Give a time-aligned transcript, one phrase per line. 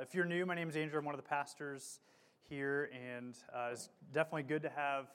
[0.00, 0.98] If you're new, my name is Andrew.
[0.98, 2.00] I'm one of the pastors
[2.48, 5.06] here, and uh, it's definitely good to have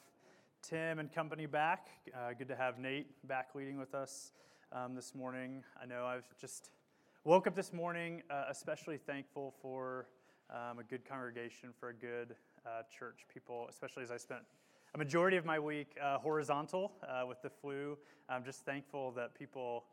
[0.61, 1.87] Tim and company back.
[2.15, 4.31] Uh, good to have Nate back leading with us
[4.71, 5.65] um, this morning.
[5.83, 6.69] I know I've just
[7.25, 10.07] woke up this morning uh, especially thankful for
[10.49, 12.33] um, a good congregation, for a good
[12.65, 13.25] uh, church.
[13.33, 14.43] People, especially as I spent
[14.95, 17.97] a majority of my week uh, horizontal uh, with the flu.
[18.29, 19.83] I'm just thankful that people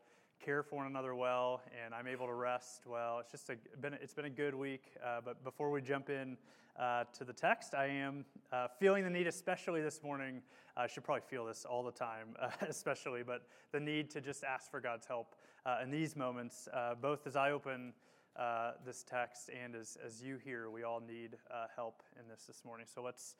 [0.43, 3.19] care for one another well, and I'm able to rest well.
[3.19, 4.93] It's just a, been, it's been a good week.
[5.03, 6.37] Uh, but before we jump in
[6.79, 10.41] uh, to the text, I am uh, feeling the need, especially this morning.
[10.75, 14.43] I should probably feel this all the time, uh, especially, but the need to just
[14.43, 17.93] ask for God's help uh, in these moments, uh, both as I open.
[18.85, 21.37] this text and as, as you hear, we all need
[21.75, 22.85] help in this this morning.
[22.93, 23.35] So let's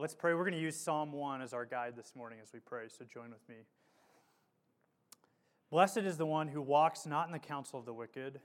[0.00, 0.34] let's pray.
[0.34, 2.84] We're going to use Psalm one as our guide this morning as we pray.
[2.88, 3.56] So join with me.
[5.70, 8.40] Blessed is the one who walks not in the counsel of the wicked,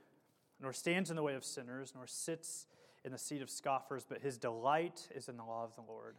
[0.60, 2.66] nor stands in the way of sinners, nor sits
[3.04, 6.16] in the seat of scoffers, but his delight is in the law of the Lord.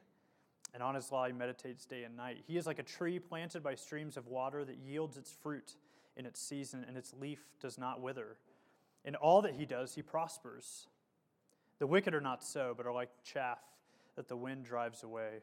[0.73, 2.43] And on his law he meditates day and night.
[2.47, 5.75] He is like a tree planted by streams of water that yields its fruit
[6.17, 8.37] in its season, and its leaf does not wither.
[9.05, 10.87] In all that he does, he prospers.
[11.79, 13.59] The wicked are not so, but are like chaff
[14.15, 15.41] that the wind drives away.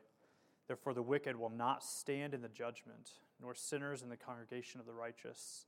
[0.69, 4.87] Therefore, the wicked will not stand in the judgment, nor sinners in the congregation of
[4.87, 5.67] the righteous.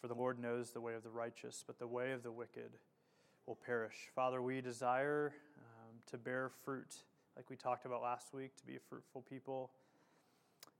[0.00, 2.78] For the Lord knows the way of the righteous, but the way of the wicked
[3.46, 3.94] will perish.
[4.14, 6.94] Father, we desire um, to bear fruit,
[7.36, 9.70] like we talked about last week, to be a fruitful people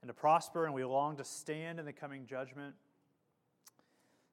[0.02, 2.74] and to prosper, and we long to stand in the coming judgment.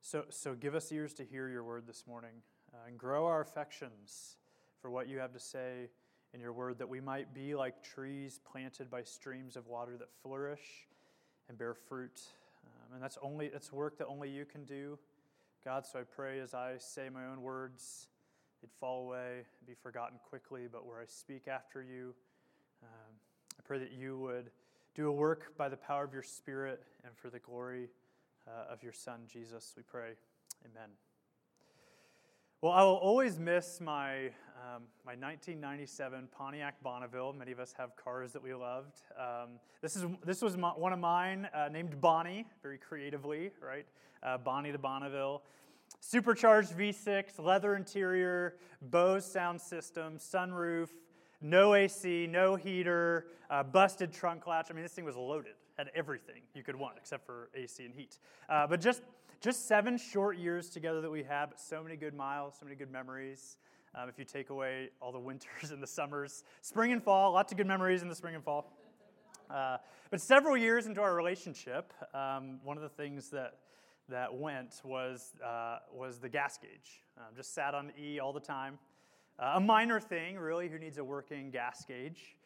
[0.01, 3.41] So, so give us ears to hear your word this morning uh, and grow our
[3.41, 4.37] affections
[4.79, 5.89] for what you have to say
[6.33, 10.09] in your word, that we might be like trees planted by streams of water that
[10.21, 10.87] flourish
[11.49, 12.21] and bear fruit.
[12.65, 14.97] Um, and that's only that's work that only you can do.
[15.63, 18.07] God, so I pray as I say my own words,
[18.61, 22.13] they'd fall away, be forgotten quickly, but where I speak after you,
[22.83, 23.13] um,
[23.57, 24.51] I pray that you would
[24.93, 27.89] do a work by the power of your Spirit and for the glory
[28.47, 30.11] uh, of your Son, Jesus, we pray.
[30.63, 30.89] Amen.
[32.61, 37.33] Well, I will always miss my, um, my 1997 Pontiac Bonneville.
[37.33, 39.01] Many of us have cars that we loved.
[39.19, 43.85] Um, this, is, this was my, one of mine, uh, named Bonnie, very creatively, right?
[44.23, 45.43] Uh, Bonnie the Bonneville.
[45.99, 50.89] Supercharged V6, leather interior, Bose sound system, sunroof,
[51.41, 54.67] no AC, no heater, uh, busted trunk latch.
[54.69, 57.93] I mean, this thing was loaded, had everything you could want except for AC and
[57.93, 58.17] heat.
[58.47, 59.01] Uh, but just
[59.41, 62.75] just seven short years together that we have, but so many good miles, so many
[62.75, 63.57] good memories.
[63.93, 67.51] Um, if you take away all the winters and the summers, spring and fall, lots
[67.51, 68.71] of good memories in the spring and fall.
[69.49, 69.77] Uh,
[70.09, 73.59] but several years into our relationship, um, one of the things that
[74.07, 77.01] that went was uh, was the gas gauge.
[77.17, 78.77] Um, just sat on E all the time.
[79.39, 80.69] Uh, a minor thing, really.
[80.69, 82.37] Who needs a working gas gauge?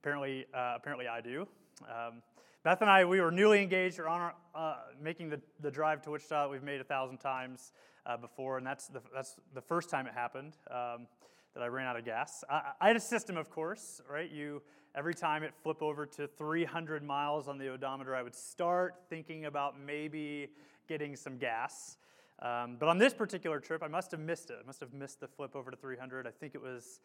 [0.00, 1.46] Apparently, uh, apparently I do.
[1.82, 2.22] Um,
[2.64, 3.98] Beth and I, we were newly engaged.
[3.98, 7.72] We're on our, uh, making the, the drive to Wichita we've made a thousand times
[8.04, 11.06] uh, before, and that's the, that's the first time it happened um,
[11.54, 12.42] that I ran out of gas.
[12.50, 14.28] I, I, had a system, of course, right?
[14.28, 14.60] You
[14.96, 19.44] every time it flip over to 300 miles on the odometer, I would start thinking
[19.44, 20.48] about maybe
[20.88, 21.96] getting some gas.
[22.40, 24.56] Um, but on this particular trip, I must have missed it.
[24.60, 26.26] I must have missed the flip over to 300.
[26.26, 26.98] I think it was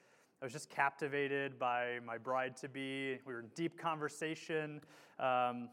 [0.44, 3.18] I was just captivated by my bride to be.
[3.26, 4.82] We were in deep conversation.
[5.18, 5.70] Um,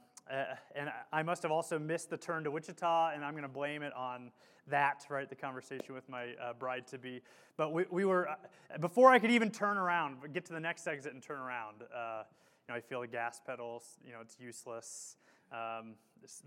[0.76, 3.82] and I must have also missed the turn to Wichita, and I'm going to blame
[3.82, 4.31] it on
[4.69, 5.28] that, right?
[5.28, 7.20] The conversation with my uh, bride to be.
[7.56, 10.87] But we, we were, uh, before I could even turn around, get to the next
[10.87, 12.22] exit and turn around, uh,
[12.69, 15.16] you know, I feel the gas pedals, you know, it's useless.
[15.50, 15.94] Um,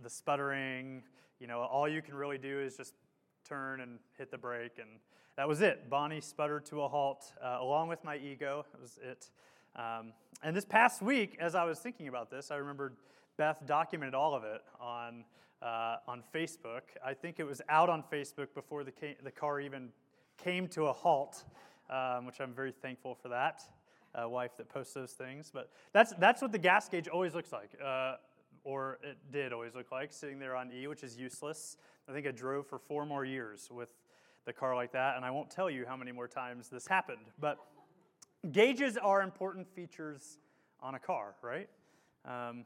[0.01, 1.03] the sputtering,
[1.41, 2.94] you know, all you can really do is just
[3.43, 4.89] turn and hit the brake and
[5.35, 5.89] that was it.
[5.89, 8.65] Bonnie sputtered to a halt, uh, along with my ego.
[8.71, 9.31] That was it.
[9.75, 12.95] Um, and this past week, as I was thinking about this, I remembered
[13.35, 15.25] Beth documented all of it on,
[15.61, 16.81] uh, on Facebook.
[17.03, 19.89] I think it was out on Facebook before the, ca- the car even
[20.37, 21.43] came to a halt,
[21.89, 23.63] um, which I'm very thankful for that.
[24.13, 25.49] Uh, wife that posts those things.
[25.51, 28.17] But that's, that's what the gas gauge always looks like, uh,
[28.63, 31.78] or it did always look like, sitting there on E, which is useless.
[32.08, 33.90] I think I drove for four more years with
[34.46, 37.28] the car like that, and I won't tell you how many more times this happened.
[37.40, 37.58] But
[38.52, 40.38] gauges are important features
[40.82, 41.70] on a car, right?
[42.26, 42.66] Um,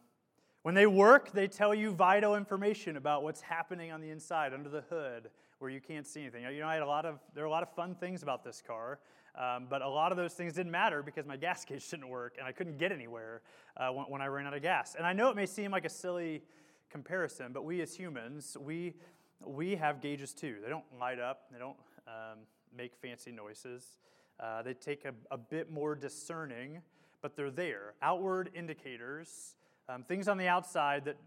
[0.64, 4.70] when they work, they tell you vital information about what's happening on the inside, under
[4.70, 5.30] the hood,
[5.60, 6.44] where you can't see anything.
[6.44, 8.44] You know, I had a lot of there are a lot of fun things about
[8.44, 9.00] this car,
[9.36, 12.36] um, but a lot of those things didn't matter because my gas gauge didn't work
[12.40, 13.42] and I couldn't get anywhere
[13.78, 14.96] uh, when, when I ran out of gas.
[14.96, 16.42] And I know it may seem like a silly
[16.90, 18.96] comparison, but we as humans, we
[19.46, 20.56] we have gauges too.
[20.64, 22.40] They don't light up, they don't um,
[22.76, 23.98] make fancy noises.
[24.40, 26.82] Uh, they take a, a, bit more discerning,
[27.24, 27.96] but they're there.
[28.04, 29.56] Outward indicators,
[29.90, 31.18] um, things on the outside that,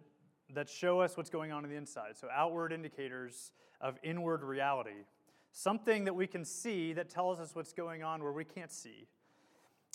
[0.54, 2.16] that show us what's going on in the inside.
[2.16, 5.06] So, outward indicators of inward reality.
[5.52, 9.08] Something that we can see that tells us what's going on where we can't see.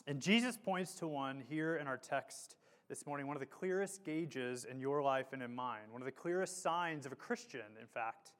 [0.08, 4.04] And Jesus points to one here in our text this morning, one of the clearest
[4.04, 7.66] gauges in your life and in mine, one of the clearest signs of a Christian,
[7.82, 8.32] in fact,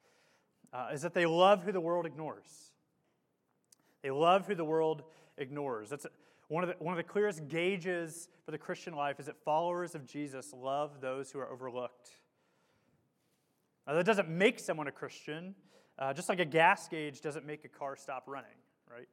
[0.72, 2.72] uh, is that they love who the world ignores.
[4.02, 5.02] They love who the world
[5.36, 5.90] ignores.
[5.90, 6.06] That's
[6.48, 9.96] one of, the, one of the clearest gauges for the Christian life is that followers
[9.96, 12.10] of Jesus love those who are overlooked.
[13.86, 15.56] Now, that doesn't make someone a Christian,
[15.98, 18.50] uh, just like a gas gauge doesn't make a car stop running,
[18.88, 19.08] right?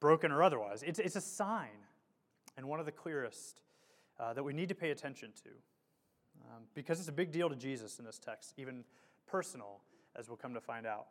[0.00, 0.82] Broken or otherwise.
[0.82, 1.68] It's, it's a sign,
[2.56, 3.60] and one of the clearest
[4.18, 5.50] uh, that we need to pay attention to.
[6.50, 8.84] Um, because it's a big deal to Jesus in this text, even
[9.26, 9.80] personal,
[10.16, 11.06] as we'll come to find out.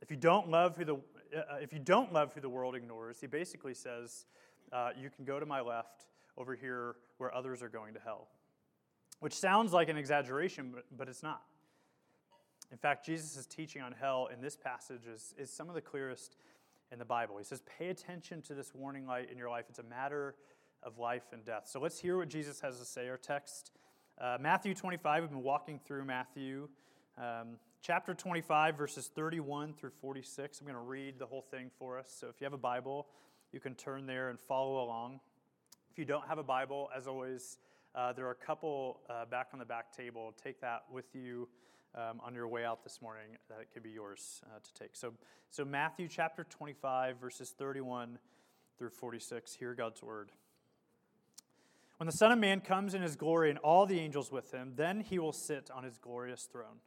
[0.00, 3.20] If you don't love who the, uh, if you don't love who the world ignores,
[3.20, 4.26] he basically says,
[4.72, 6.06] uh, you can go to my left
[6.36, 8.28] over here where others are going to hell.
[9.20, 11.42] Which sounds like an exaggeration, but, but it's not.
[12.70, 16.36] In fact, Jesus' teaching on hell in this passage is, is some of the clearest
[16.92, 17.38] in the Bible.
[17.38, 19.66] He says, Pay attention to this warning light in your life.
[19.68, 20.34] It's a matter
[20.86, 21.64] of life and death.
[21.66, 23.08] So let's hear what Jesus has to say.
[23.08, 23.72] Our text,
[24.20, 26.68] uh, Matthew 25, we've been walking through Matthew.
[27.18, 30.60] Um, chapter 25, verses 31 through 46.
[30.60, 32.14] I'm going to read the whole thing for us.
[32.18, 33.08] So if you have a Bible,
[33.52, 35.18] you can turn there and follow along.
[35.90, 37.58] If you don't have a Bible, as always,
[37.96, 40.34] uh, there are a couple uh, back on the back table.
[40.42, 41.48] Take that with you
[41.96, 43.36] um, on your way out this morning.
[43.48, 44.94] That it could be yours uh, to take.
[44.94, 45.14] So,
[45.50, 48.18] so Matthew chapter 25, verses 31
[48.78, 49.54] through 46.
[49.54, 50.30] Hear God's word.
[51.98, 54.72] When the Son of Man comes in his glory and all the angels with him,
[54.76, 56.80] then he will sit on his glorious throne.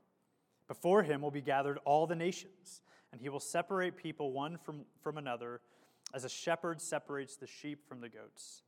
[0.67, 4.85] Before him will be gathered all the nations, and he will separate people one from,
[5.01, 5.61] from another,
[6.13, 8.61] as a shepherd separates the sheep from the goats.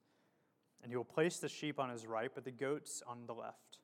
[0.81, 3.77] And he will place the sheep on his right, but the goats on the left.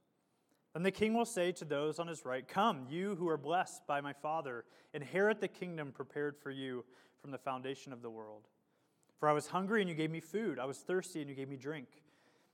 [0.73, 3.85] Then the king will say to those on his right, Come, you who are blessed
[3.85, 4.65] by my Father,
[4.95, 6.85] inherit the kingdom prepared for you
[7.21, 8.47] from the foundation of the world.
[9.19, 10.57] For I was hungry, and you gave me food.
[10.57, 11.87] I was thirsty, and you gave me drink.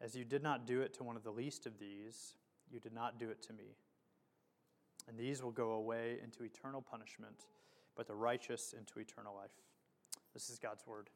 [0.00, 2.34] as you did not do it to one of the least of these,
[2.70, 3.76] you did not do it to me.
[5.08, 7.46] And these will go away into eternal punishment,
[7.96, 9.50] but the righteous into eternal life.
[10.32, 11.10] This is God's word.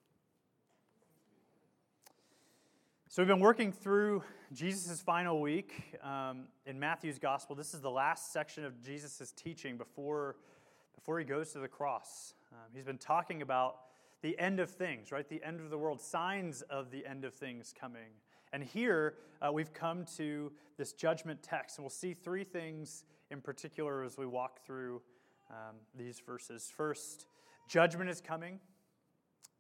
[3.08, 7.55] So, we've been working through Jesus' final week um, in Matthew's gospel.
[7.55, 10.34] This is the last section of Jesus' teaching before,
[10.96, 12.34] before he goes to the cross.
[12.50, 13.76] Um, he's been talking about
[14.22, 15.29] the end of things, right?
[15.29, 18.10] The end of the world, signs of the end of things coming.
[18.55, 23.41] And here uh, we've come to this judgment text, and we'll see three things in
[23.41, 25.03] particular as we walk through
[25.51, 26.73] um, these verses.
[26.73, 27.27] First,
[27.69, 28.61] judgment is coming.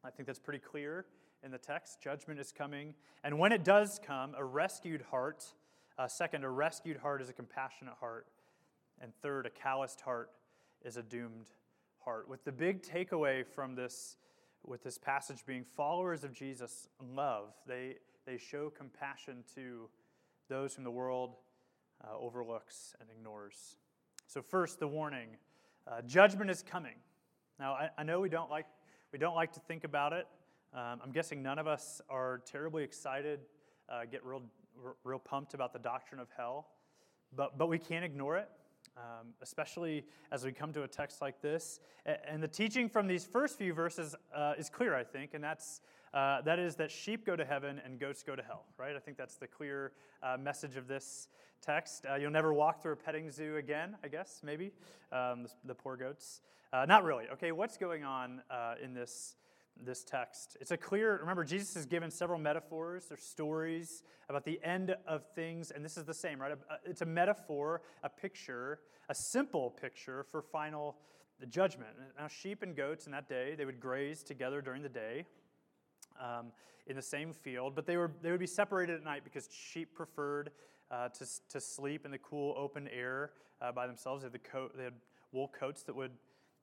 [0.04, 1.06] I think that's pretty clear
[1.42, 2.00] in the text.
[2.00, 2.94] Judgment is coming.
[3.24, 5.44] And when it does come, a rescued heart.
[5.98, 8.28] Uh, second, a rescued heart is a compassionate heart.
[9.00, 10.30] And third, a calloused heart
[10.84, 11.50] is a doomed
[12.04, 12.28] heart.
[12.28, 14.18] With the big takeaway from this,
[14.64, 19.88] with this passage being followers of Jesus love, they they show compassion to
[20.48, 21.36] those whom the world
[22.02, 23.76] uh, overlooks and ignores.
[24.26, 25.28] So, first, the warning
[25.86, 26.96] uh, judgment is coming.
[27.58, 28.66] Now, I, I, know we don't, like,
[29.12, 30.26] we don't like to think about it.
[30.72, 33.40] Um, I'm guessing none of us are terribly excited,
[33.88, 34.42] uh, get real,
[35.04, 36.68] real pumped about the doctrine of hell,
[37.36, 38.48] but, but we can't ignore it.
[38.96, 41.80] Um, especially as we come to a text like this.
[42.06, 45.80] And the teaching from these first few verses uh, is clear, I think, and that's
[46.14, 48.94] uh, that is that sheep go to heaven and goats go to hell, right?
[48.94, 49.92] I think that's the clear
[50.22, 51.28] uh, message of this
[51.60, 52.06] text.
[52.08, 54.70] Uh, you'll never walk through a petting zoo again, I guess, maybe,
[55.10, 56.40] um, the, the, poor goats.
[56.72, 57.24] Uh, not really.
[57.32, 59.36] Okay, what's going on uh, in this?
[59.82, 60.56] this text.
[60.60, 65.24] It's a clear, remember, Jesus has given several metaphors, or stories about the end of
[65.34, 66.52] things, and this is the same, right?
[66.84, 68.78] It's a metaphor, a picture,
[69.08, 70.96] a simple picture for final
[71.48, 71.90] judgment.
[72.16, 75.26] Now, sheep and goats in that day, they would graze together during the day.
[76.20, 76.52] Um,
[76.86, 79.94] in the same field, but they, were, they would be separated at night because sheep
[79.94, 80.50] preferred
[80.90, 83.30] uh, to, to sleep in the cool open air
[83.62, 84.22] uh, by themselves.
[84.22, 84.92] They had, the coat, they had
[85.32, 86.10] wool coats that would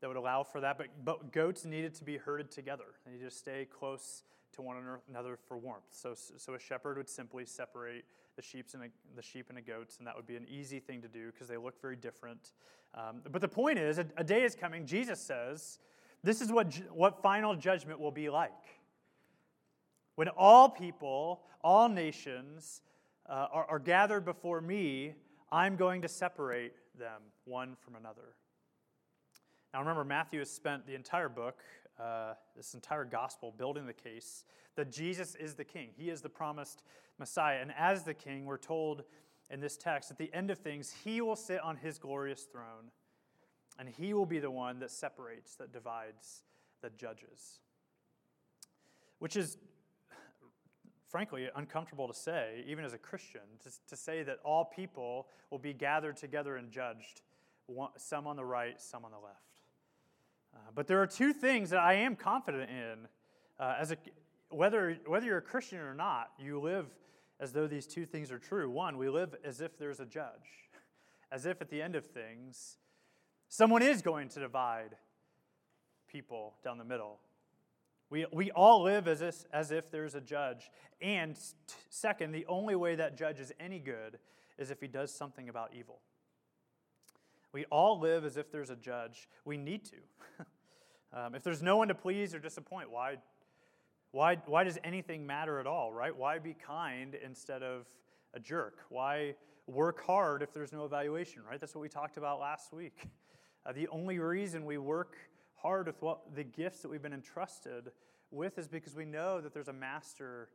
[0.01, 0.77] that would allow for that.
[0.77, 2.85] But, but goats needed to be herded together.
[3.05, 4.77] They needed to stay close to one
[5.09, 5.85] another for warmth.
[5.91, 8.03] So, so a shepherd would simply separate
[8.35, 11.01] the sheep and the sheep and the goats, and that would be an easy thing
[11.01, 12.51] to do because they look very different.
[12.95, 14.85] Um, but the point is, a, a, day is coming.
[14.85, 15.79] Jesus says,
[16.23, 18.51] this is what what final judgment will be like.
[20.15, 22.81] When all people, all nations,
[23.29, 25.13] uh, are, are gathered before me,
[25.51, 28.35] I'm going to separate them one from another.
[29.73, 31.59] Now remember, Matthew has spent the entire book,
[31.99, 34.43] uh, this entire gospel, building the case
[34.75, 35.89] that Jesus is the king.
[35.95, 36.83] He is the promised
[37.19, 37.59] Messiah.
[37.61, 39.03] And as the king, we're told
[39.49, 42.91] in this text, at the end of things, he will sit on his glorious throne,
[43.77, 46.43] and he will be the one that separates, that divides,
[46.81, 47.59] that judges.
[49.19, 49.57] Which is,
[51.11, 55.59] frankly, uncomfortable to say, even as a Christian, to, to say that all people will
[55.59, 57.21] be gathered together and judged,
[57.97, 59.61] some on the right, some on the left.
[60.55, 63.07] Uh, but there are two things that I am confident in.
[63.59, 63.97] Uh, as a,
[64.49, 66.87] whether, whether you're a Christian or not, you live
[67.41, 68.69] as though these two things are true.
[68.69, 70.69] One, we live as if there's a judge,
[71.31, 72.77] as if at the end of things,
[73.49, 74.95] someone is going to divide
[76.07, 77.19] people down the middle.
[78.11, 80.69] We, we all live as if, as if there's a judge.
[81.01, 81.39] And
[81.89, 84.19] second, the only way that judge is any good
[84.57, 86.01] is if he does something about evil.
[87.53, 89.29] We all live as if there's a judge.
[89.45, 90.45] We need to.
[91.19, 93.15] um, if there's no one to please or disappoint, why,
[94.11, 96.15] why, why does anything matter at all, right?
[96.15, 97.85] Why be kind instead of
[98.33, 98.79] a jerk?
[98.89, 99.35] Why
[99.67, 101.61] work hard if there's no evaluation, right?
[101.61, 103.05] That's what we talked about last week.
[103.63, 105.15] Uh, the only reason we work
[105.61, 107.91] hard with what the gifts that we've been entrusted
[108.31, 110.49] with is because we know that there's a master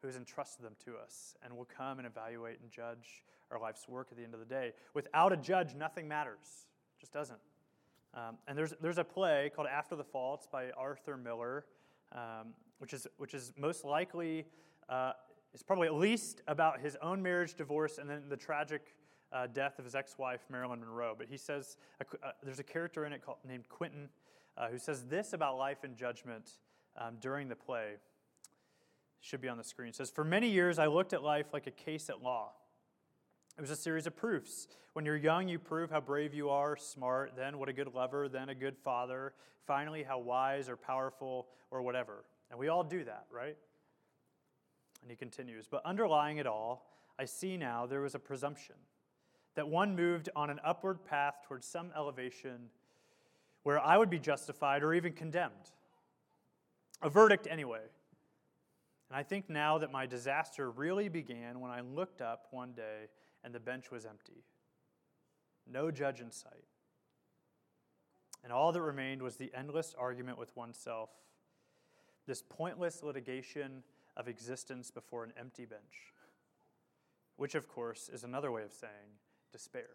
[0.00, 3.88] who has entrusted them to us and will come and evaluate and judge our life's
[3.88, 4.72] work at the end of the day.
[4.94, 6.66] Without a judge, nothing matters.
[6.96, 7.38] It just doesn't.
[8.14, 10.34] Um, and there's, there's a play called After the Fall.
[10.34, 11.64] It's by Arthur Miller,
[12.12, 14.46] um, which, is, which is most likely,
[14.88, 15.12] uh,
[15.54, 18.94] it's probably at least about his own marriage, divorce, and then the tragic
[19.32, 21.14] uh, death of his ex wife, Marilyn Monroe.
[21.16, 24.08] But he says uh, there's a character in it called, named Quentin
[24.56, 26.50] uh, who says this about life and judgment
[26.96, 27.94] um, during the play.
[29.20, 29.90] Should be on the screen.
[29.90, 32.52] It says, For many years, I looked at life like a case at law.
[33.56, 34.66] It was a series of proofs.
[34.94, 38.28] When you're young, you prove how brave you are, smart, then what a good lover,
[38.28, 39.34] then a good father,
[39.66, 42.24] finally, how wise or powerful or whatever.
[42.50, 43.56] And we all do that, right?
[45.02, 46.86] And he continues, but underlying it all,
[47.18, 48.76] I see now there was a presumption
[49.54, 52.70] that one moved on an upward path towards some elevation
[53.62, 55.70] where I would be justified or even condemned.
[57.00, 57.82] A verdict, anyway.
[59.08, 63.08] And I think now that my disaster really began when I looked up one day
[63.44, 64.44] and the bench was empty.
[65.70, 66.64] No judge in sight.
[68.42, 71.10] And all that remained was the endless argument with oneself,
[72.26, 73.82] this pointless litigation
[74.16, 76.12] of existence before an empty bench,
[77.36, 79.18] which, of course, is another way of saying
[79.52, 79.90] despair.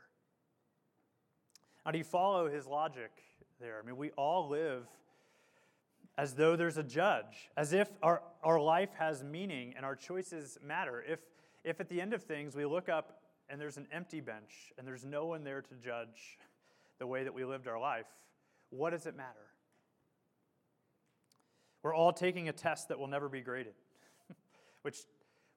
[1.85, 3.11] Now, do you follow his logic
[3.59, 3.79] there?
[3.81, 4.87] I mean, we all live
[6.17, 10.57] as though there's a judge, as if our, our life has meaning and our choices
[10.65, 11.03] matter.
[11.07, 11.19] If,
[11.63, 14.87] if at the end of things we look up and there's an empty bench and
[14.87, 16.39] there's no one there to judge
[16.99, 18.07] the way that we lived our life,
[18.71, 19.29] what does it matter?
[21.83, 23.75] We're all taking a test that will never be graded,
[24.81, 24.97] which,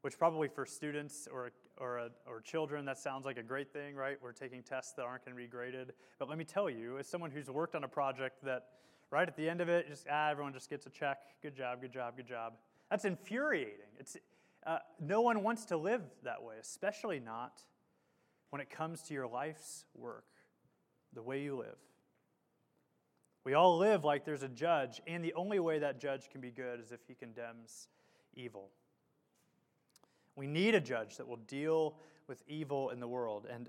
[0.03, 3.97] which probably for students or, or, a, or children, that sounds like a great thing,
[3.97, 4.19] right?
[4.23, 5.93] We're taking tests that aren't going to be graded.
[6.19, 8.67] But let me tell you, as someone who's worked on a project that,
[9.11, 11.19] right at the end of it, just ah, everyone just gets a check.
[11.43, 12.53] Good job, good job, good job.
[12.91, 13.89] That's infuriating.
[13.99, 14.17] It's,
[14.67, 17.63] uh, no one wants to live that way, especially not
[18.51, 20.27] when it comes to your life's work,
[21.15, 21.79] the way you live.
[23.43, 26.51] We all live like there's a judge, and the only way that judge can be
[26.51, 27.89] good is if he condemns
[28.35, 28.69] evil.
[30.41, 33.47] We need a judge that will deal with evil in the world.
[33.53, 33.69] And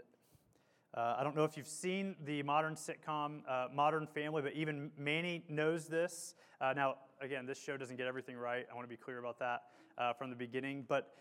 [0.95, 4.89] uh, I don't know if you've seen the modern sitcom uh, Modern Family, but even
[4.97, 6.33] Manny knows this.
[6.61, 8.65] Uh, now, again, this show doesn't get everything right.
[8.71, 9.63] I want to be clear about that
[9.97, 10.85] uh, from the beginning.
[10.87, 11.13] But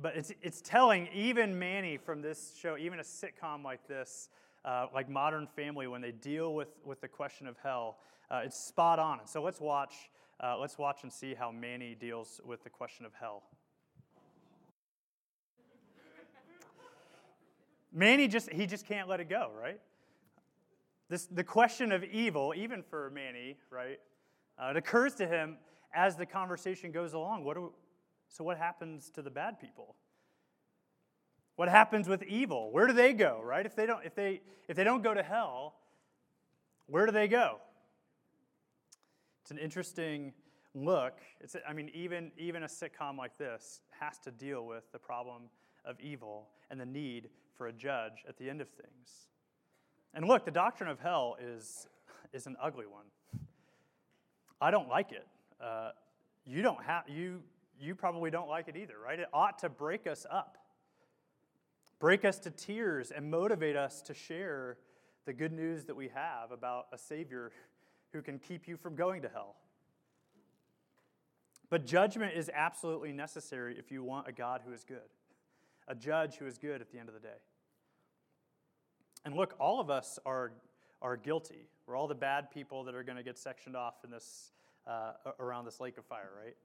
[0.00, 4.28] but it's, it's telling, even Manny from this show, even a sitcom like this,
[4.64, 7.98] uh, like Modern Family, when they deal with, with the question of hell,
[8.30, 9.26] uh, it's spot on.
[9.26, 9.94] So let's watch
[10.60, 13.42] let's watch and see how Manny deals with the question of hell.
[17.94, 19.80] Manny just he just can't let it go, right?
[21.08, 24.00] This the question of evil, even for Manny, right?
[24.58, 25.56] Uh, it occurs to him
[25.94, 27.44] as the conversation goes along.
[27.44, 27.72] What do,
[28.28, 29.94] so what happens to the bad people?
[31.56, 32.72] What happens with evil?
[32.72, 33.64] Where do they go, right?
[33.64, 35.74] If they don't if they if they don't go to hell,
[36.86, 37.60] where do they go?
[39.42, 40.32] It's an interesting
[40.74, 41.20] look.
[41.40, 45.44] It's, I mean, even, even a sitcom like this has to deal with the problem
[45.84, 49.28] of evil and the need for a judge at the end of things.
[50.12, 51.88] And look, the doctrine of hell is,
[52.32, 53.04] is an ugly one.
[54.60, 55.26] I don't like it.
[55.60, 55.90] Uh,
[56.44, 57.42] you don't have you
[57.80, 59.18] you probably don't like it either, right?
[59.18, 60.58] It ought to break us up,
[61.98, 64.78] break us to tears, and motivate us to share
[65.26, 67.50] the good news that we have about a Savior
[68.12, 69.56] who can keep you from going to hell.
[71.70, 74.98] But judgment is absolutely necessary if you want a God who is good,
[75.88, 77.40] a judge who is good at the end of the day.
[79.24, 80.52] And look, all of us are,
[81.00, 81.68] are guilty.
[81.86, 84.52] We're all the bad people that are going to get sectioned off in this,
[84.86, 86.56] uh, around this lake of fire, right?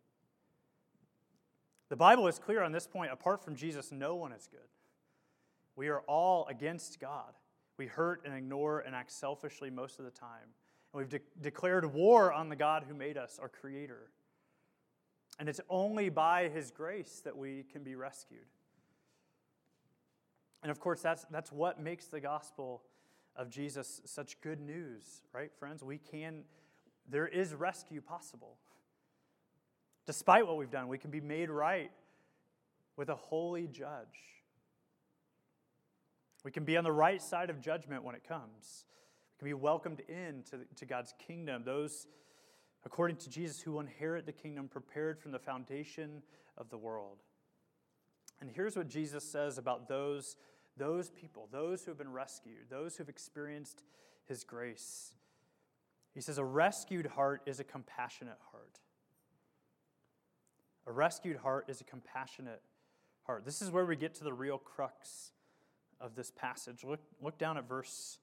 [1.89, 3.11] The Bible is clear on this point.
[3.11, 4.59] Apart from Jesus, no one is good.
[5.75, 7.33] We are all against God.
[7.77, 10.53] We hurt and ignore and act selfishly most of the time.
[10.93, 14.11] And we've de- declared war on the God who made us, our Creator.
[15.39, 18.45] And it's only by His grace that we can be rescued.
[20.61, 22.83] And of course, that's, that's what makes the gospel
[23.35, 25.83] of Jesus such good news, right, friends?
[25.83, 26.43] We can,
[27.09, 28.57] there is rescue possible.
[30.05, 31.91] Despite what we've done, we can be made right
[32.97, 34.07] with a holy judge.
[36.43, 38.85] We can be on the right side of judgment when it comes.
[39.35, 41.63] We can be welcomed in to, to God's kingdom.
[41.65, 42.07] Those,
[42.85, 46.21] according to Jesus, who inherit the kingdom prepared from the foundation
[46.57, 47.17] of the world.
[48.41, 50.37] And here's what Jesus says about those,
[50.79, 53.83] those people, those who have been rescued, those who have experienced
[54.25, 55.13] his grace.
[56.15, 58.79] He says, A rescued heart is a compassionate heart.
[60.87, 62.61] A rescued heart is a compassionate
[63.27, 63.45] heart.
[63.45, 65.33] This is where we get to the real crux
[66.01, 66.83] of this passage.
[66.83, 68.17] Look, look down at verse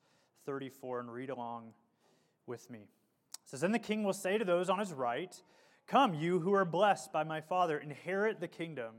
[0.46, 1.74] 34 and read along
[2.46, 2.80] with me.
[2.80, 5.40] It says, Then the king will say to those on his right,
[5.86, 8.94] Come, you who are blessed by my Father, inherit the kingdom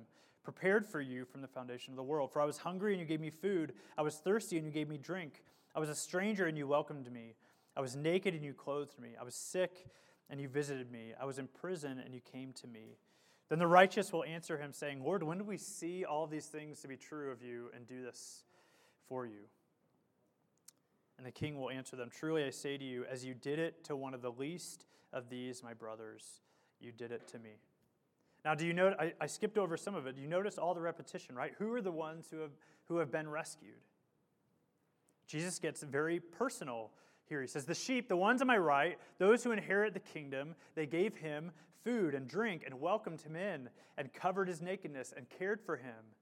[0.48, 2.32] prepared for you from the foundation of the world.
[2.32, 3.74] For I was hungry and you gave me food.
[3.98, 5.44] I was thirsty and you gave me drink.
[5.76, 7.36] I was a stranger and you welcomed me.
[7.76, 9.10] I was naked and you clothed me.
[9.20, 9.88] I was sick
[10.30, 11.12] and you visited me.
[11.20, 12.96] I was in prison and you came to me.
[13.50, 16.80] Then the righteous will answer him, saying, Lord, when did we see all these things
[16.80, 18.46] to be true of you and do this
[19.10, 19.50] for you.
[21.18, 23.84] And the king will answer them Truly I say to you, as you did it
[23.84, 26.40] to one of the least of these, my brothers,
[26.80, 27.58] you did it to me.
[28.48, 28.96] Now, do you know?
[28.98, 30.16] I, I skipped over some of it.
[30.16, 31.52] You notice all the repetition, right?
[31.58, 32.52] Who are the ones who have,
[32.86, 33.84] who have been rescued?
[35.28, 36.92] Jesus gets very personal
[37.28, 37.42] here.
[37.42, 40.86] He says, The sheep, the ones on my right, those who inherit the kingdom, they
[40.86, 41.52] gave him
[41.84, 46.16] food and drink and welcomed him in and covered his nakedness and cared for him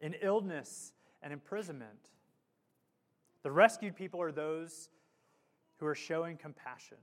[0.00, 2.10] in illness and imprisonment.
[3.44, 4.88] The rescued people are those
[5.78, 6.98] who are showing compassion,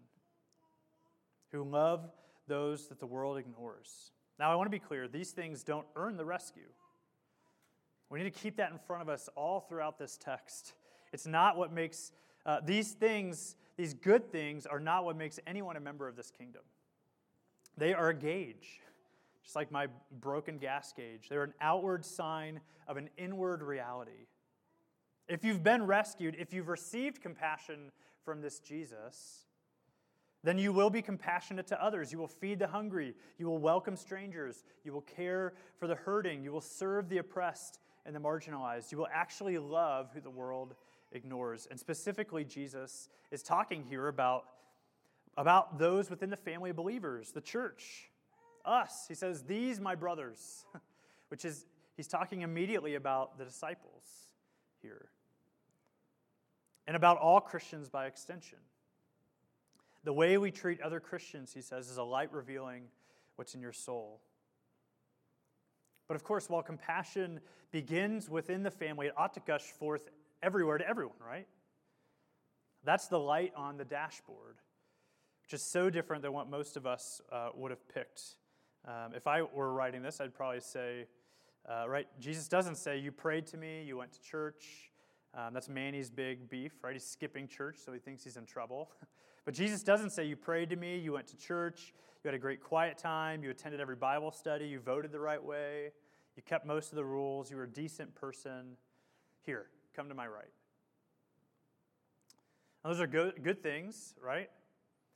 [1.53, 2.09] who love
[2.49, 4.11] those that the world ignores.
[4.39, 6.69] Now, I want to be clear these things don't earn the rescue.
[8.09, 10.73] We need to keep that in front of us all throughout this text.
[11.11, 12.11] It's not what makes
[12.45, 16.31] uh, these things, these good things, are not what makes anyone a member of this
[16.31, 16.61] kingdom.
[17.77, 18.79] They are a gauge
[19.49, 19.87] just like my
[20.19, 21.27] broken gas gauge.
[21.27, 24.27] They're an outward sign of an inward reality.
[25.27, 27.91] If you've been rescued, if you've received compassion
[28.23, 29.47] from this Jesus,
[30.43, 32.11] then you will be compassionate to others.
[32.11, 33.13] You will feed the hungry.
[33.37, 34.63] You will welcome strangers.
[34.83, 36.43] You will care for the hurting.
[36.43, 38.91] You will serve the oppressed and the marginalized.
[38.91, 40.75] You will actually love who the world
[41.11, 41.67] ignores.
[41.69, 44.45] And specifically, Jesus is talking here about,
[45.35, 48.09] about those within the family of believers, the church
[48.65, 49.05] us.
[49.07, 50.65] He says, These, my brothers,
[51.29, 51.65] which is,
[51.97, 54.03] he's talking immediately about the disciples
[54.81, 55.09] here
[56.87, 58.59] and about all Christians by extension.
[60.03, 62.83] The way we treat other Christians, he says, is a light revealing
[63.35, 64.21] what's in your soul.
[66.07, 67.39] But of course, while compassion
[67.71, 70.09] begins within the family, it ought to gush forth
[70.41, 71.47] everywhere to everyone, right?
[72.83, 74.55] That's the light on the dashboard,
[75.43, 78.35] which is so different than what most of us uh, would have picked
[78.87, 81.05] um, if I were writing this, I'd probably say,
[81.69, 84.88] uh, right, Jesus doesn't say, You prayed to me, you went to church,
[85.33, 86.93] Um, that's Manny's big beef, right?
[86.93, 88.91] He's skipping church, so he thinks he's in trouble.
[89.45, 92.39] but Jesus doesn't say, You prayed to me, you went to church, you had a
[92.39, 95.91] great quiet time, you attended every Bible study, you voted the right way,
[96.35, 98.75] you kept most of the rules, you were a decent person.
[99.45, 100.51] Here, come to my right.
[102.83, 104.49] Now, those are good, good things, right?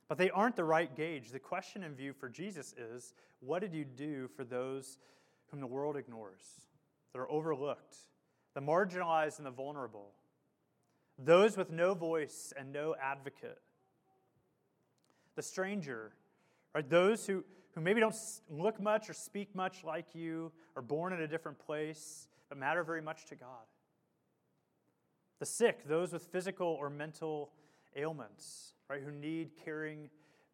[0.08, 1.30] But they aren't the right gauge.
[1.30, 4.98] The question in view for Jesus is what did you do for those
[5.50, 6.42] whom the world ignores,
[7.12, 7.96] that are overlooked,
[8.54, 10.12] the marginalized and the vulnerable,
[11.18, 13.60] those with no voice and no advocate,
[15.34, 16.12] the stranger,
[16.74, 16.88] right?
[16.88, 18.16] Those who, who maybe don't
[18.48, 22.82] look much or speak much like you, are born in a different place, but matter
[22.82, 23.66] very much to God.
[25.40, 27.50] The sick, those with physical or mental
[27.96, 30.10] ailments, right, who need caring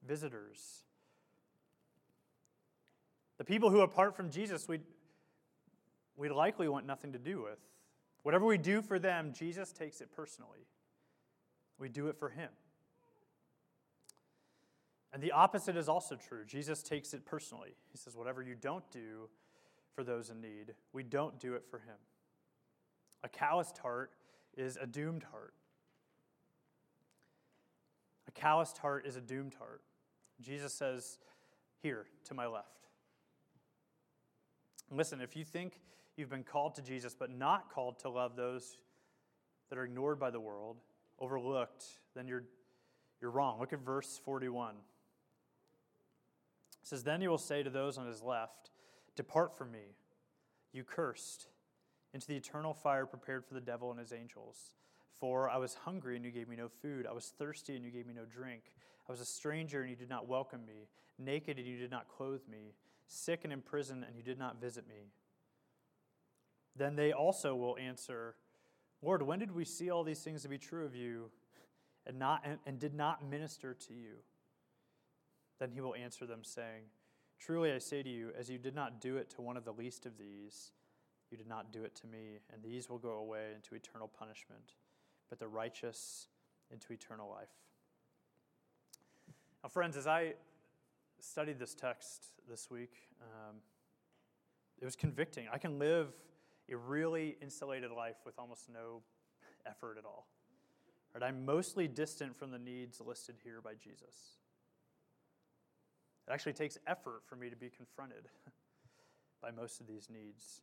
[0.06, 0.84] visitors.
[3.38, 4.82] The people who, apart from Jesus, we'd,
[6.16, 7.58] we'd likely want nothing to do with.
[8.22, 10.66] Whatever we do for them, Jesus takes it personally.
[11.78, 12.50] We do it for him.
[15.12, 16.44] And the opposite is also true.
[16.44, 17.74] Jesus takes it personally.
[17.90, 19.28] He says, Whatever you don't do
[19.94, 21.96] for those in need, we don't do it for him.
[23.24, 24.12] A calloused heart
[24.56, 25.54] is a doomed heart.
[28.28, 29.82] A calloused heart is a doomed heart.
[30.40, 31.18] Jesus says,
[31.82, 32.86] Here, to my left.
[34.90, 35.80] Listen, if you think
[36.20, 38.76] you've been called to Jesus but not called to love those
[39.70, 40.76] that are ignored by the world,
[41.18, 42.44] overlooked, then you're,
[43.20, 43.58] you're wrong.
[43.58, 44.74] Look at verse 41.
[44.74, 44.76] It
[46.82, 48.70] says, Then he will say to those on his left,
[49.16, 49.96] Depart from me,
[50.72, 51.48] you cursed,
[52.12, 54.74] into the eternal fire prepared for the devil and his angels.
[55.18, 57.06] For I was hungry and you gave me no food.
[57.08, 58.62] I was thirsty and you gave me no drink.
[59.08, 62.08] I was a stranger and you did not welcome me, naked and you did not
[62.08, 62.74] clothe me,
[63.06, 65.10] sick and in prison and you did not visit me.
[66.80, 68.36] Then they also will answer,
[69.02, 71.30] Lord, when did we see all these things to be true of you
[72.06, 74.14] and, not, and, and did not minister to you?
[75.58, 76.84] Then he will answer them, saying,
[77.38, 79.72] Truly I say to you, as you did not do it to one of the
[79.72, 80.72] least of these,
[81.30, 84.72] you did not do it to me, and these will go away into eternal punishment,
[85.28, 86.28] but the righteous
[86.70, 87.52] into eternal life.
[89.62, 90.32] Now, friends, as I
[91.20, 93.56] studied this text this week, um,
[94.80, 95.46] it was convicting.
[95.52, 96.14] I can live
[96.70, 99.02] a really insulated life with almost no
[99.66, 100.26] effort at all.
[101.14, 101.22] Right?
[101.22, 104.38] I'm mostly distant from the needs listed here by Jesus.
[106.28, 108.28] It actually takes effort for me to be confronted
[109.42, 110.62] by most of these needs.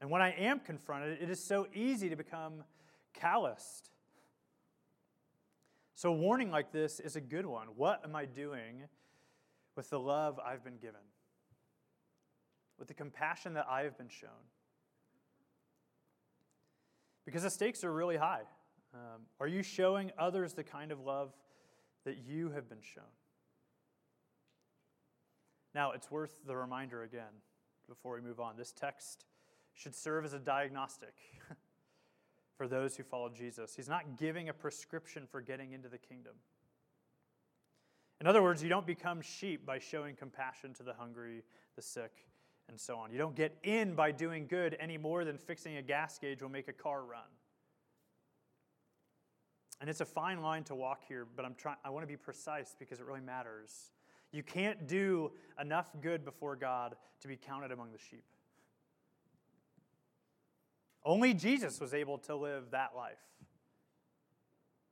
[0.00, 2.64] And when I am confronted, it is so easy to become
[3.14, 3.90] calloused.
[5.94, 7.68] So, a warning like this is a good one.
[7.76, 8.82] What am I doing
[9.74, 11.00] with the love I've been given?
[12.78, 14.28] With the compassion that I have been shown?
[17.26, 18.42] Because the stakes are really high.
[18.94, 21.34] Um, are you showing others the kind of love
[22.04, 23.04] that you have been shown?
[25.74, 27.42] Now, it's worth the reminder again
[27.86, 28.56] before we move on.
[28.56, 29.26] This text
[29.74, 31.14] should serve as a diagnostic
[32.56, 33.74] for those who follow Jesus.
[33.76, 36.32] He's not giving a prescription for getting into the kingdom.
[38.20, 41.42] In other words, you don't become sheep by showing compassion to the hungry,
[41.74, 42.12] the sick,
[42.68, 43.12] and so on.
[43.12, 46.48] You don't get in by doing good any more than fixing a gas gauge will
[46.48, 47.20] make a car run.
[49.80, 52.16] And it's a fine line to walk here, but I'm trying I want to be
[52.16, 53.92] precise because it really matters.
[54.32, 58.24] You can't do enough good before God to be counted among the sheep.
[61.04, 63.16] Only Jesus was able to live that life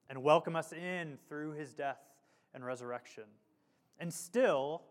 [0.09, 1.99] and welcome us in through his death
[2.55, 3.25] and resurrection.
[3.99, 4.83] And still,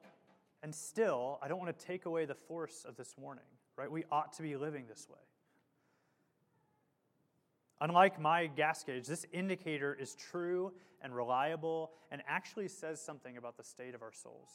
[0.64, 3.44] and still, I don't want to take away the force of this warning,
[3.78, 3.92] right?
[3.92, 5.20] We ought to be living this way.
[7.82, 10.72] Unlike my gas gauge, this indicator is true
[11.02, 14.50] and reliable and actually says something about the state of our souls.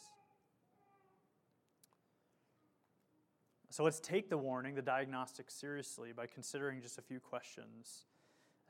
[3.69, 8.07] So let's take the warning, the diagnostic, seriously by considering just a few questions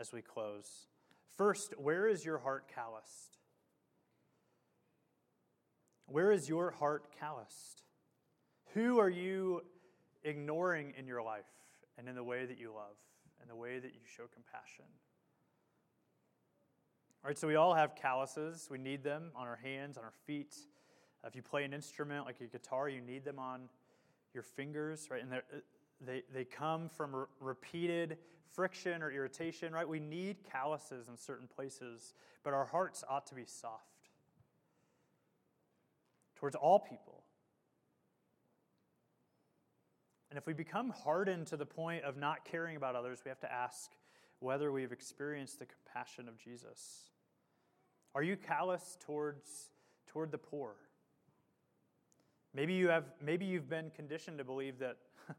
[0.01, 0.88] as we close.
[1.37, 3.38] First, where is your heart calloused?
[6.09, 7.83] Where is your heart calloused?
[8.73, 9.62] Who are you
[10.25, 11.44] ignoring in your life
[11.99, 12.97] and in the way that you love
[13.40, 14.87] and the way that you show compassion?
[17.23, 18.68] All right, so we all have calluses.
[18.71, 20.57] We need them on our hands, on our feet.
[21.27, 23.68] If you play an instrument like a guitar, you need them on
[24.33, 25.23] your fingers, right?
[25.23, 25.40] And uh,
[26.01, 28.18] they, they come from re- repeated
[28.55, 29.87] friction or irritation, right?
[29.87, 33.88] We need calluses in certain places, but our hearts ought to be soft
[36.38, 37.22] towards all people.
[40.31, 43.40] And if we become hardened to the point of not caring about others, we have
[43.40, 43.90] to ask
[44.40, 47.11] whether we've experienced the compassion of Jesus.
[48.14, 49.70] Are you callous towards
[50.07, 50.74] toward the poor?
[52.55, 54.96] Maybe you have maybe you've been conditioned to believe that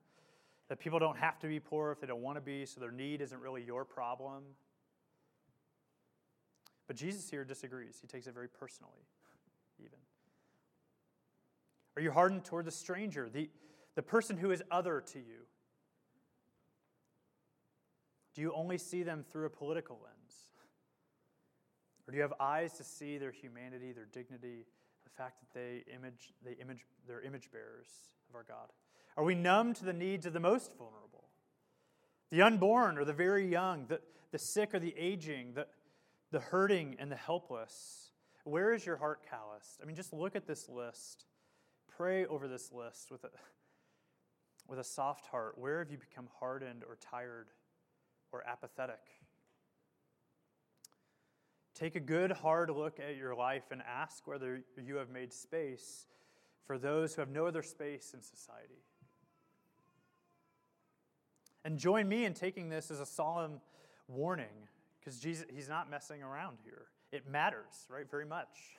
[0.70, 2.92] that people don't have to be poor if they don't want to be, so their
[2.92, 4.44] need isn't really your problem.
[6.88, 8.00] But Jesus here disagrees.
[8.02, 9.06] He takes it very personally.
[12.00, 13.50] Are you hardened toward the stranger, the,
[13.96, 15.42] the person who is other to you?
[18.34, 20.46] Do you only see them through a political lens?
[22.08, 24.66] Or do you have eyes to see their humanity, their dignity,
[25.04, 27.90] the fact that they image, they image, they're image bearers
[28.30, 28.70] of our God?
[29.18, 31.26] Are we numb to the needs of the most vulnerable?
[32.30, 34.00] The unborn or the very young, the,
[34.32, 35.68] the sick or the aging, the,
[36.32, 38.12] the hurting and the helpless?
[38.46, 39.82] Where is your heart calloused?
[39.84, 41.26] I mean, just look at this list.
[42.00, 43.30] Pray over this list with a,
[44.70, 45.58] with a soft heart.
[45.58, 47.48] Where have you become hardened or tired
[48.32, 49.02] or apathetic?
[51.76, 56.06] Take a good, hard look at your life and ask whether you have made space
[56.66, 58.86] for those who have no other space in society.
[61.66, 63.60] And join me in taking this as a solemn
[64.08, 64.70] warning
[65.02, 66.86] because Jesus he's not messing around here.
[67.12, 68.10] It matters, right?
[68.10, 68.79] Very much.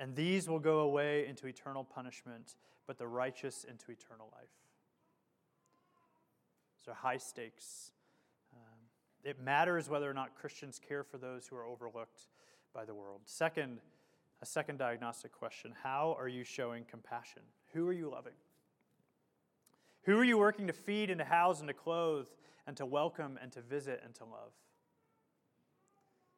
[0.00, 4.48] And these will go away into eternal punishment, but the righteous into eternal life.
[6.82, 7.92] So, high stakes.
[8.54, 8.78] Um,
[9.22, 12.28] it matters whether or not Christians care for those who are overlooked
[12.74, 13.20] by the world.
[13.26, 13.80] Second,
[14.40, 17.42] a second diagnostic question How are you showing compassion?
[17.74, 18.32] Who are you loving?
[20.04, 22.26] Who are you working to feed and to house and to clothe
[22.66, 24.52] and to welcome and to visit and to love?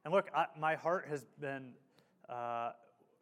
[0.04, 1.74] And look, I, my heart has been
[2.28, 2.72] uh,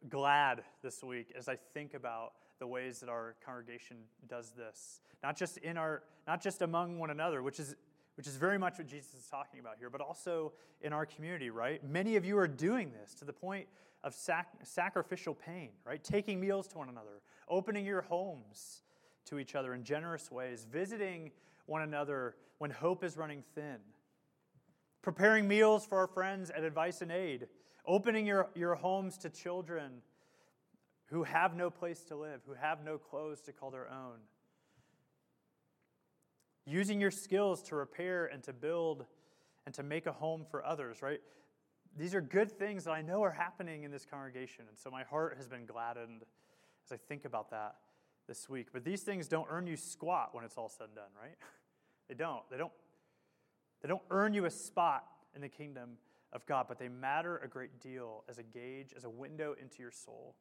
[0.09, 5.01] glad this week as I think about the ways that our congregation does this.
[5.23, 7.75] Not just in our, not just among one another, which is
[8.15, 11.49] which is very much what Jesus is talking about here, but also in our community,
[11.49, 11.83] right?
[11.83, 13.67] Many of you are doing this to the point
[14.03, 16.03] of sac- sacrificial pain, right?
[16.03, 18.81] Taking meals to one another, opening your homes
[19.25, 21.31] to each other in generous ways, visiting
[21.67, 23.77] one another when hope is running thin,
[25.01, 27.47] preparing meals for our friends at Advice and Aid,
[27.85, 30.01] opening your, your homes to children
[31.05, 34.19] who have no place to live, who have no clothes to call their own,
[36.65, 39.05] using your skills to repair and to build
[39.65, 41.19] and to make a home for others, right?
[41.97, 44.65] These are good things that I know are happening in this congregation.
[44.69, 46.23] And so my heart has been gladdened
[46.85, 47.75] as I think about that
[48.27, 48.67] this week.
[48.71, 51.35] But these things don't earn you squat when it's all said and done, right?
[52.07, 52.41] They don't.
[52.51, 52.73] They don't.
[53.81, 55.97] They don't earn you a spot in the kingdom
[56.33, 59.81] of God, but they matter a great deal as a gauge, as a window into
[59.81, 60.35] your soul.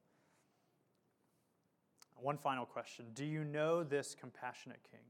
[2.16, 5.00] One final question Do you know this compassionate king?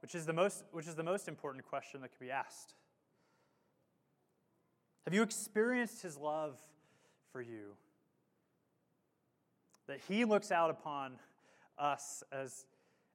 [0.00, 2.74] Which is the most, which is the most important question that can be asked.
[5.04, 6.58] Have you experienced his love
[7.32, 7.74] for you?
[9.88, 11.18] That he looks out upon
[11.78, 12.64] us as,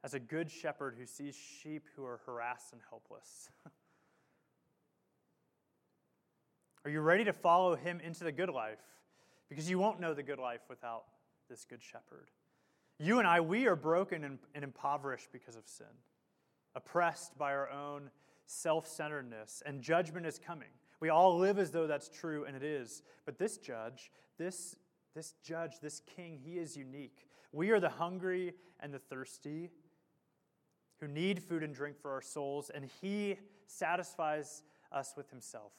[0.06, 3.50] as a good shepherd who sees sheep who are harassed and helpless.
[6.86, 8.84] Are you ready to follow him into the good life?
[9.50, 11.06] Because you won't know the good life without
[11.50, 12.30] this good shepherd.
[13.00, 15.88] You and I, we are broken and, and impoverished because of sin,
[16.76, 18.12] oppressed by our own
[18.46, 20.70] self centeredness, and judgment is coming.
[21.00, 23.02] We all live as though that's true, and it is.
[23.26, 24.76] But this judge, this,
[25.16, 27.28] this judge, this king, he is unique.
[27.52, 29.72] We are the hungry and the thirsty
[31.00, 35.74] who need food and drink for our souls, and he satisfies us with himself.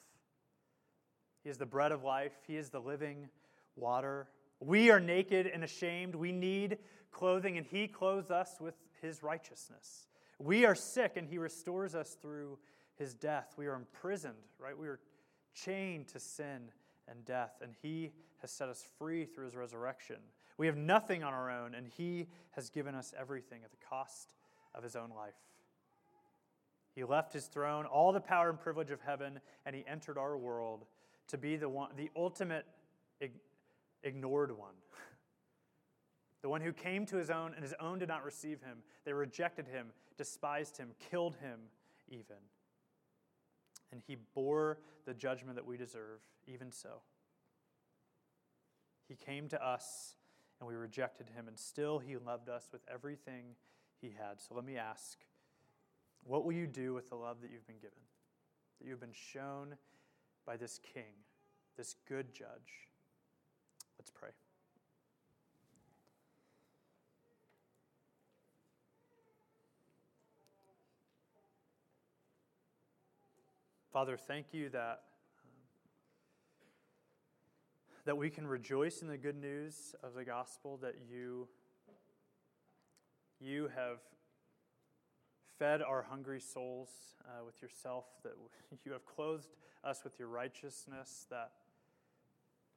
[1.43, 3.29] He is the bread of life, he is the living
[3.75, 4.27] water.
[4.59, 6.15] We are naked and ashamed.
[6.15, 6.79] We need
[7.11, 10.07] clothing, and He clothes us with His righteousness.
[10.39, 12.57] We are sick, and He restores us through
[12.95, 13.53] His death.
[13.57, 14.77] We are imprisoned, right?
[14.77, 14.99] We are
[15.53, 16.71] chained to sin
[17.07, 20.17] and death, and He has set us free through His resurrection.
[20.57, 24.33] We have nothing on our own, and He has given us everything at the cost
[24.75, 25.35] of His own life.
[26.95, 30.37] He left His throne, all the power and privilege of heaven, and He entered our
[30.37, 30.85] world
[31.27, 32.65] to be the, one, the ultimate
[34.03, 34.73] ignored one.
[36.43, 38.77] The one who came to his own, and his own did not receive him.
[39.05, 41.59] They rejected him, despised him, killed him,
[42.07, 42.37] even.
[43.91, 47.01] And he bore the judgment that we deserve, even so.
[49.09, 50.15] He came to us,
[50.59, 53.55] and we rejected him, and still he loved us with everything
[54.01, 54.39] he had.
[54.39, 55.17] So let me ask
[56.23, 57.99] what will you do with the love that you've been given,
[58.79, 59.75] that you've been shown
[60.45, 61.13] by this king,
[61.77, 62.89] this good judge?
[63.97, 64.29] Let's pray.
[73.93, 75.01] Father, thank you that,
[75.41, 75.49] um,
[78.05, 81.47] that we can rejoice in the good news of the gospel that you
[83.39, 83.99] you have
[85.59, 86.89] fed our hungry souls
[87.25, 88.33] uh, with yourself, that
[88.85, 91.51] you have clothed us with your righteousness, that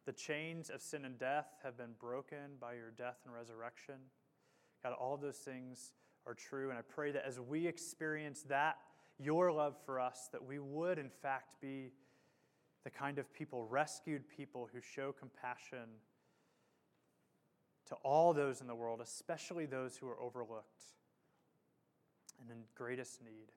[0.06, 3.96] the chains of sin and death have been broken by your death and resurrection.
[4.82, 5.92] God, all those things
[6.26, 6.70] are true.
[6.70, 8.78] And I pray that as we experience that,
[9.18, 11.92] your love for us, that we would, in fact, be
[12.84, 15.88] the kind of people, rescued people who show compassion
[17.90, 20.84] to all those in the world, especially those who are overlooked
[22.40, 23.50] and in greatest need.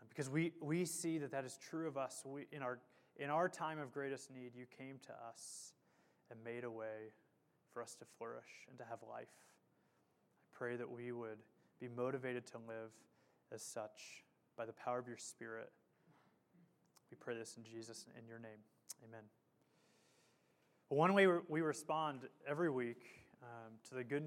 [0.00, 2.22] Uh, because we, we see that that is true of us.
[2.26, 2.80] We, in, our,
[3.16, 5.72] in our time of greatest need, you came to us
[6.28, 7.12] and made a way
[7.72, 9.28] for us to flourish and to have life.
[9.28, 11.38] I pray that we would
[11.80, 12.90] be motivated to live
[13.54, 14.24] as such
[14.56, 15.70] by the power of your Spirit.
[17.12, 18.58] We pray this in Jesus, in your name.
[19.08, 19.22] Amen.
[20.88, 24.24] One way we respond every week um, to the good news.